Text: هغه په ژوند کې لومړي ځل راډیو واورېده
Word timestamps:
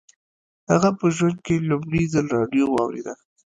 هغه 0.71 0.89
په 0.99 1.05
ژوند 1.15 1.37
کې 1.45 1.65
لومړي 1.69 2.03
ځل 2.13 2.25
راډیو 2.37 2.65
واورېده 2.69 3.13